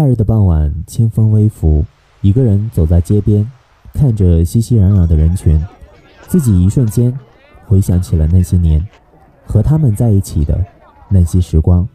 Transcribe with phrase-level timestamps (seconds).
[0.00, 1.84] 夏日的傍晚，清风微拂，
[2.22, 3.46] 一个人走在街边，
[3.92, 5.62] 看着熙熙攘攘的人群，
[6.26, 7.14] 自己一瞬间
[7.66, 8.82] 回想起了那些年，
[9.44, 10.64] 和他们在一起的
[11.10, 11.86] 那些时光。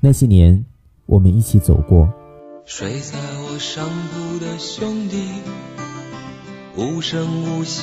[0.00, 0.64] 那些年，
[1.04, 2.08] 我们一起走过。
[2.64, 5.22] 睡在我上铺的兄弟，
[6.78, 7.82] 无声无息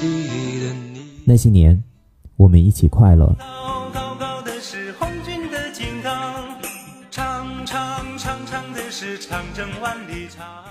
[0.62, 1.02] 的你。
[1.26, 1.84] 那些年，
[2.38, 3.36] 我们一起快乐。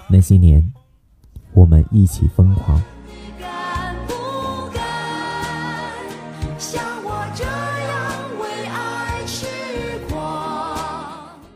[0.08, 0.72] 那些年，
[1.52, 2.80] 我们一起疯狂。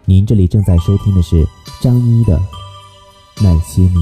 [0.07, 1.45] 您这里正在收听的是
[1.81, 2.39] 张一的
[3.43, 3.93] 《那些年》。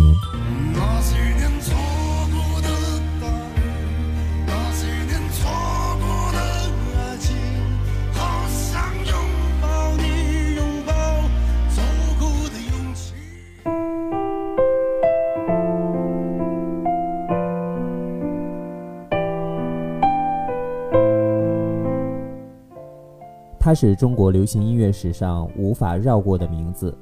[23.73, 26.95] 它是中国流行音乐史上无法绕过的名字。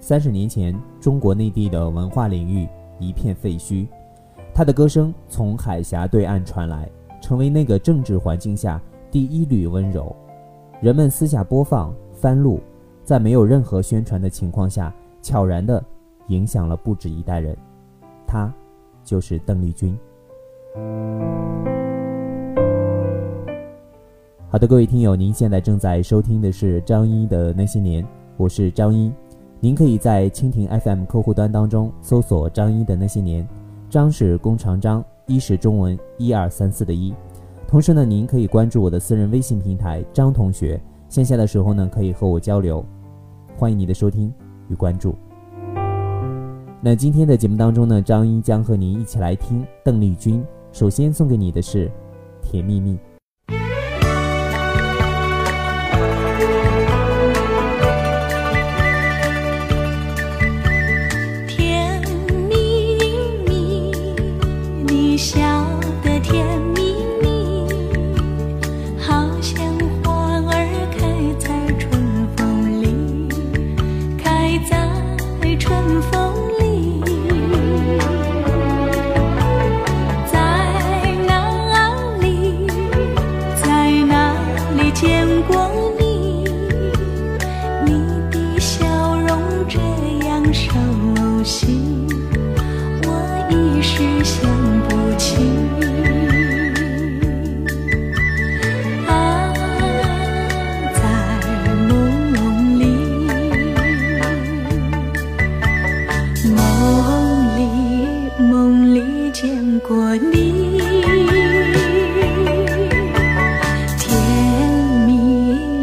[0.00, 2.66] 三十年前，中国内地的文化领域
[2.98, 3.86] 一片废墟，
[4.54, 6.88] 他的歌声从海峡对岸传来，
[7.20, 8.80] 成为那个政治环境下
[9.10, 10.16] 第一缕温柔。
[10.80, 12.58] 人们私下播放、翻录，
[13.02, 15.84] 在没有任何宣传的情况下，悄然地
[16.28, 17.54] 影响了不止一代人。
[18.26, 18.50] 他，
[19.04, 19.94] 就是邓丽君。
[24.54, 29.12] 好的，各位听友，您现在正在收听的是张一的那些年，我是张一。
[29.58, 33.44] 您可以在蜻蜓 FM 客户端当中搜索张一的那些年，
[33.90, 37.12] 张是弓长张，一是中文一二三四的一。
[37.66, 42.84] 同时呢，您可以关注我的私人微信平台张同学，线下的时候呢可以和我交流。
[43.56, 44.32] 欢迎你的收听
[44.68, 45.16] 与关注。
[46.80, 50.44] 那今天的节目当中呢，张一将和您一起来听邓丽君。
[50.70, 51.88] 首先送给你的是
[52.40, 52.92] 《甜蜜蜜》。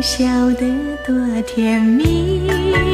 [0.01, 0.65] 笑得
[1.05, 2.90] 多甜蜜。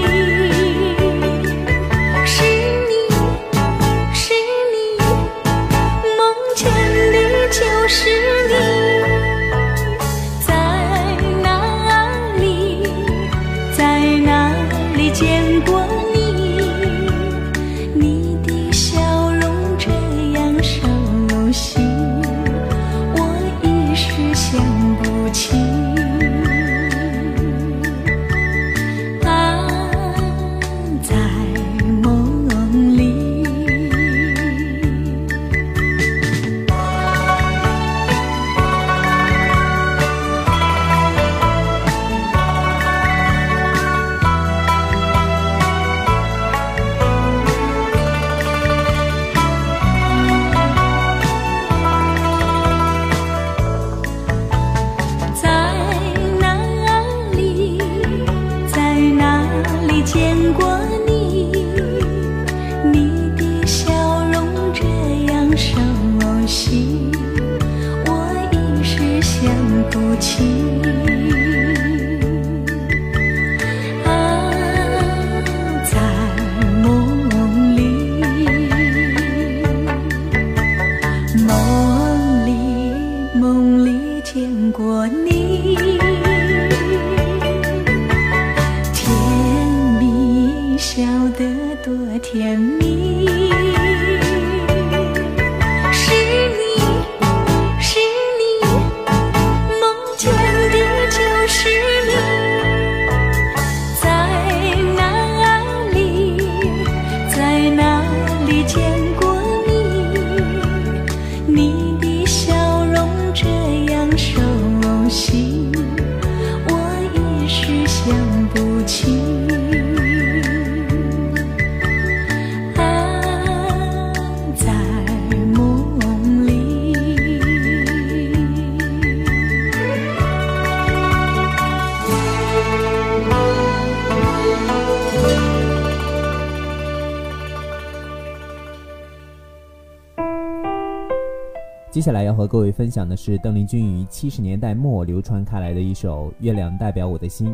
[142.07, 147.50] 接下来要和各位分享的是邓丽君于七十年代末流传开来的一首《月亮代表我的心》，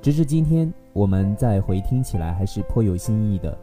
[0.00, 3.56] 直至今天，我们再回听起来还是颇有新意的。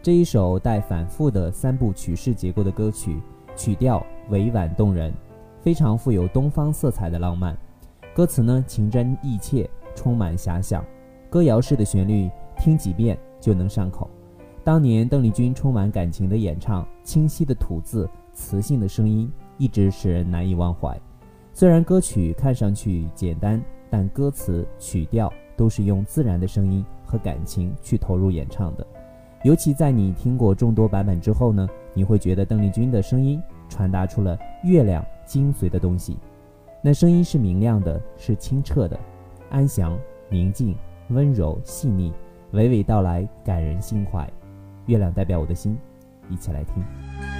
[0.00, 3.20] 这一首带反复的三部曲式结构的歌曲，
[3.56, 5.12] 曲调委婉动人，
[5.60, 7.58] 非常富有东方色彩的浪漫。
[8.14, 10.84] 歌词呢情真意切，充满遐想，
[11.28, 14.08] 歌谣式的旋律，听几遍就能上口。
[14.62, 19.28] 当年邓丽君充满感情的演唱，清晰的吐字，磁性的声音。
[19.60, 20.98] 一直使人难以忘怀。
[21.52, 28.86] 虽然歌曲看上去简单，但歌词曲调都是用自然的声音和感情去投入演唱的。
[29.44, 36.16] 尤其在你听过众多版本之后呢，你会觉得邓丽君的声音传达出了月亮精髓的东西。
[36.82, 38.98] 那声音是明亮的，是清澈的，
[39.50, 39.98] 安详、
[40.30, 40.74] 宁静、
[41.08, 42.10] 温柔、细腻，
[42.52, 44.26] 娓娓道来，感人心怀。
[44.86, 45.76] 月亮代表我的心，
[46.30, 47.39] 一起来听。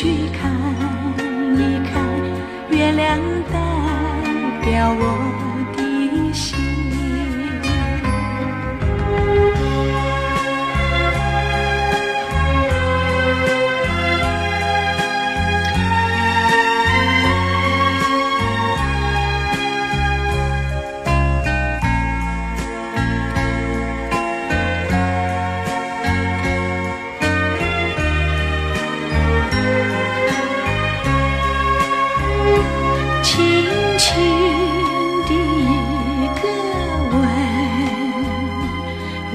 [0.00, 0.52] 去看
[1.56, 1.60] 一
[1.90, 2.06] 看，
[2.70, 3.18] 月亮
[3.50, 3.58] 代
[4.62, 5.27] 表我。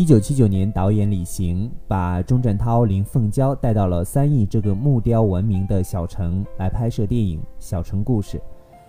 [0.00, 8.38] 一九七九年，导演李行把钟镇涛、林凤娇带到了三义这个木雕闻名的小城来拍摄电影《小城故事》，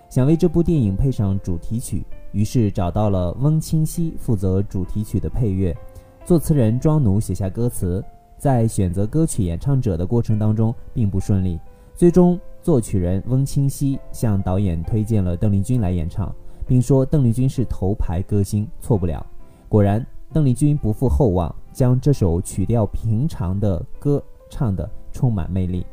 [0.07, 5.75] 想为这部电影配上主题曲，于是找到了翁清溪负责主题曲的配乐，
[6.23, 8.01] 作词人庄奴写下歌词。
[8.37, 11.59] 在选择歌曲演唱者的过程当中并不顺利，
[11.93, 16.33] 最终作曲人翁清溪向导演推荐了邓丽君来演唱，
[16.65, 19.25] 并说邓丽君是头牌歌星，错不了。
[19.67, 20.07] 果然。
[20.33, 25.85] 邓丽君不负厚望，将这首曲调平常的歌唱得充满魅力。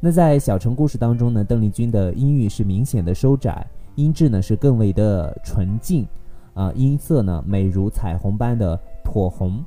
[0.00, 3.64] 那在小城故事当中呢，邓丽君的音域是明显的收窄，
[3.94, 6.04] 音质呢是更为的纯净，
[6.54, 9.64] 啊，音色呢美如彩虹般的妥红，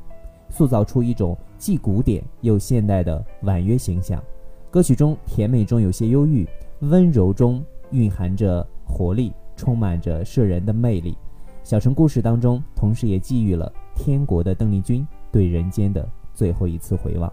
[0.49, 4.21] 塑造出一种既古典又现代的婉约形象。
[4.69, 6.45] 歌曲中甜美中有些忧郁，
[6.81, 11.17] 温柔中蕴含着活力，充满着摄人的魅力。
[11.63, 17.32] 小城故事当中，同时也寄予了天国的邓丽君对人间的最后一次回望。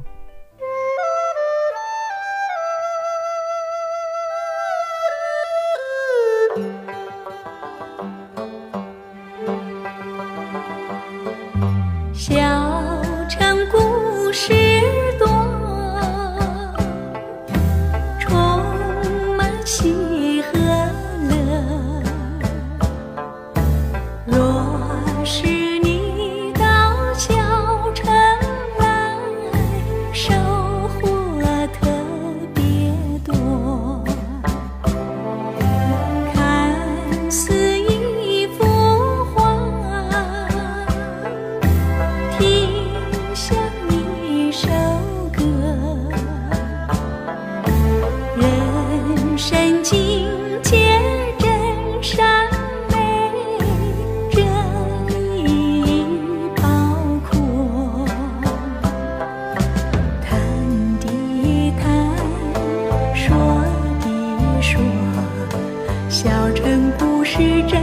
[67.26, 67.82] 是真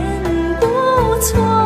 [0.61, 1.62] 不错。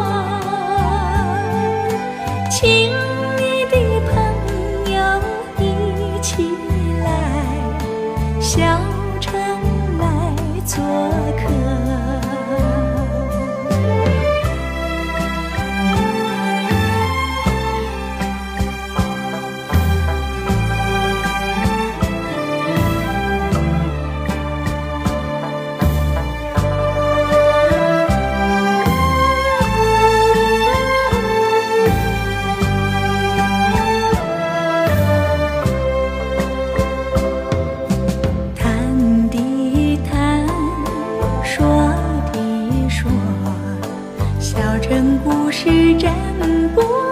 [46.47, 47.06] 不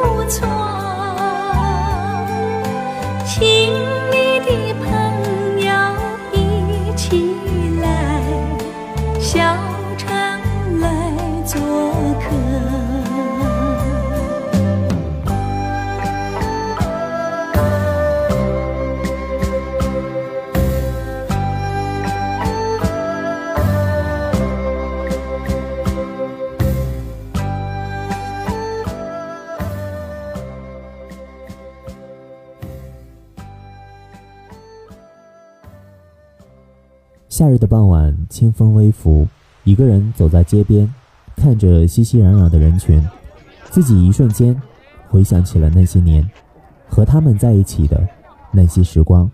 [37.37, 39.27] 夏日的傍晚，清风微拂，
[39.65, 40.89] 一个人走在街边，
[41.35, 42.97] 看着熙熙攘攘的人群，
[43.71, 44.55] 自己一瞬间
[45.09, 46.25] 回想起了那些年，
[46.87, 48.07] 和他们在一起的
[48.53, 49.29] 那些时光。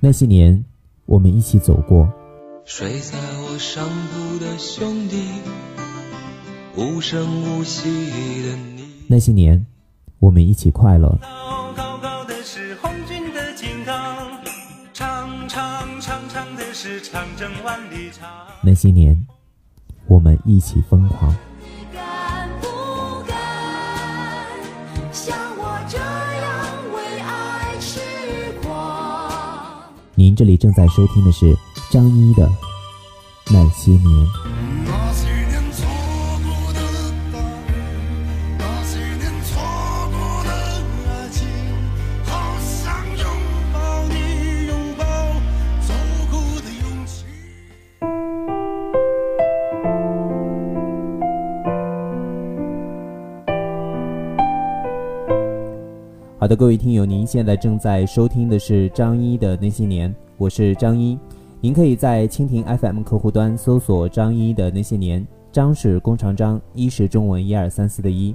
[0.00, 0.64] 那些年，
[1.04, 2.10] 我们一起走过。
[2.64, 5.22] 睡在我上铺的兄弟，
[6.78, 8.84] 无声无息的你。
[9.06, 9.66] 那些年。
[10.18, 11.18] 我们一起快乐。
[18.62, 19.26] 那些年，
[20.06, 21.08] 我们一起疯。
[21.08, 21.34] 狂？
[30.18, 31.54] 您这里正在收听的是
[31.90, 32.50] 张一的
[33.50, 34.26] 那些年。
[56.46, 61.18] 好的，各位听友，您现在正在收听的是张一的那些年，我是张一。
[61.60, 68.32] 您可以在蜻蜓 FM 客户端搜索“张一的那些年”，张是弓长张，一是中文一二三四的一。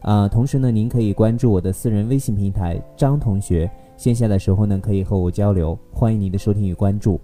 [0.00, 7.20] 啊，同时呢，您可以关注我的私人微信平台张同学，线下的时候呢可以和我交流，欢迎您的收听与关注。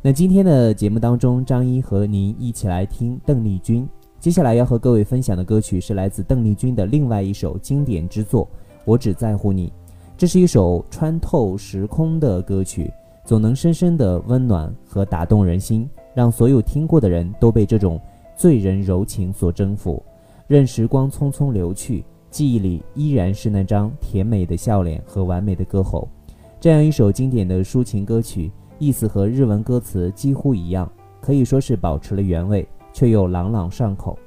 [0.00, 3.86] 那今天的节目当中，张一和您一起来听邓丽君。
[4.18, 8.48] 接下来要和各位分享的歌曲是来自邓丽君的另外一首经典之作。
[8.84, 9.72] 我只在乎你，
[10.16, 12.92] 这是一首穿透时空的歌曲，
[13.24, 18.00] 总能深深的温暖和打动人心，让所有听过的人都被这种
[18.36, 20.02] 醉人柔情所征服。
[20.46, 26.06] 任时光匆匆流去，记忆里依然是那张甜美的笑脸和完美的歌喉。
[26.60, 34.18] 这样一首经典的抒情歌曲，意思和日文歌词几乎一样，可以说是保持了原味，却又朗朗上口。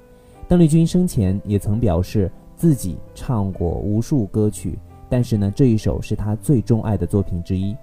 [0.47, 7.73] 邓丽君生前也曾表示自己唱过无数歌曲，但是呢，这一首是他最钟爱的作品之一。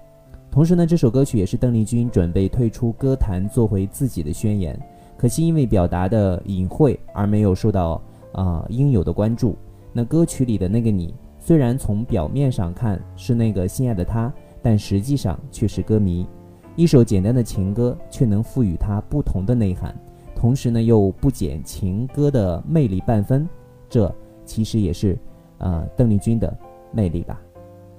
[0.51, 4.79] 同时呢，这首歌曲也是邓丽君准备退出歌坛，做回自己的宣言。
[5.17, 8.01] 可惜因为表达的隐晦而没有受到
[8.33, 9.55] 啊应有的关注。
[9.93, 16.27] 那歌曲里的那个你，虽然从表面上看是那个心爱的他，但实际上却是歌迷。
[16.75, 19.97] 一首简单的情歌，却能赋予它不同的内涵，
[20.35, 23.47] 同时呢又不减情歌的魅力半分。
[23.89, 24.13] 这
[24.45, 25.17] 其实也是，
[25.57, 26.55] 呃，邓丽君的
[26.91, 27.41] 魅力吧。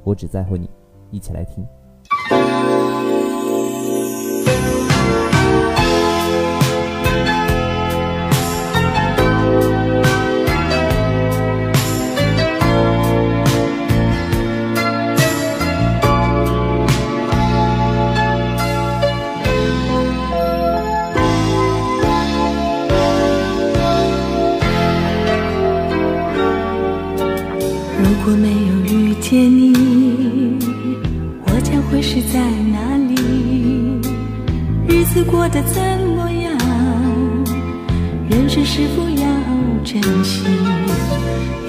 [0.05, 0.71] 我只在乎你，
[1.11, 1.67] 一起来听。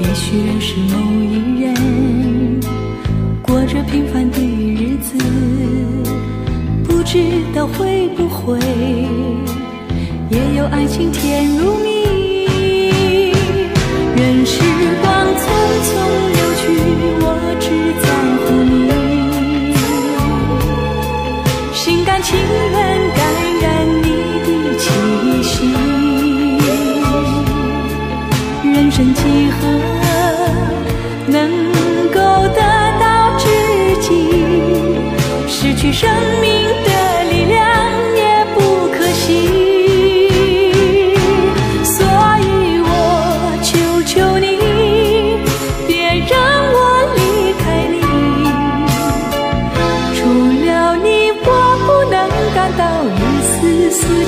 [0.01, 1.73] 也许认识某一人，
[3.41, 5.17] 过着平凡的日子，
[6.83, 7.19] 不知
[7.53, 8.59] 道会不会
[10.29, 11.87] 也有爱情甜如蜜。
[14.15, 14.61] 任时
[15.01, 15.41] 光匆
[15.83, 16.26] 匆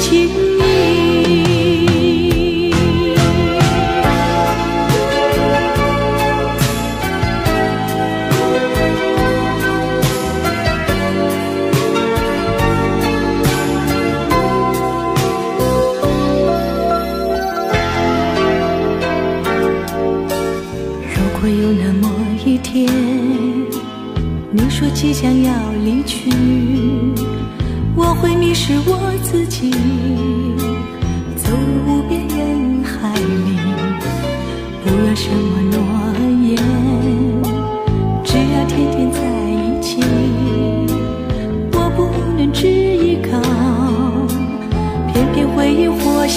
[0.10, 0.59] 情。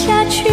[0.03, 0.52] 下去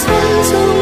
[0.00, 0.10] 匆
[0.48, 0.79] 匆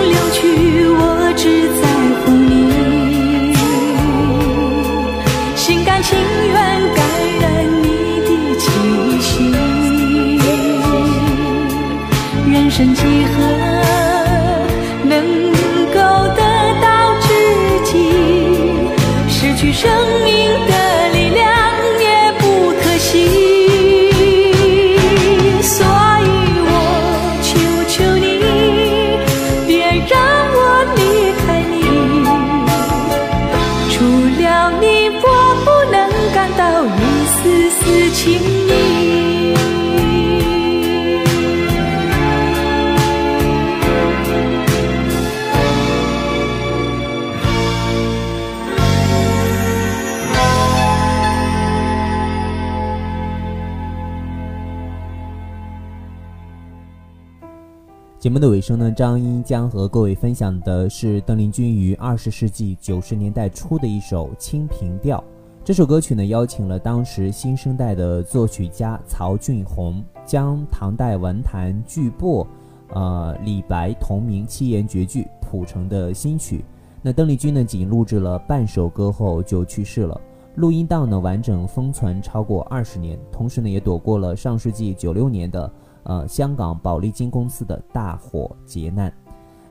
[58.28, 65.16] 节目的尾声呢，张英将和各位分享的是邓丽君于二十世纪九十年代初的一首《清平调》。
[65.64, 72.46] 这首歌曲呢，邀请了当时新生代的作曲家曹俊宏，将唐代文坛巨擘，
[72.88, 76.62] 呃李白同名七言绝句谱成的新曲。
[77.00, 80.20] 那邓丽君呢，仅录制了半首歌后就去世了。
[80.56, 85.72] 录音档呢，完整封存超过二十年，同时呢，也躲过了上世纪九六年的。
[86.08, 89.12] 呃，香港宝丽金公司的大火劫难。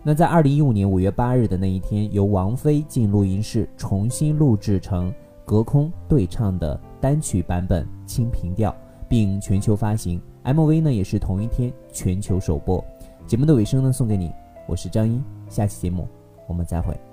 [0.04, 5.12] 那在二零一五年五月八日的那一天，由王菲进录音室重新录制成
[5.43, 8.71] 隔空对唱的单曲版本《清平调》，
[9.10, 10.21] 并全球发行。
[10.43, 12.82] MV 呢也是同一天全球首播。
[13.26, 14.32] 节目的尾声呢，送给你，
[14.67, 15.19] 我是张一，
[15.50, 16.08] 下期节目
[16.47, 17.07] 我们再会。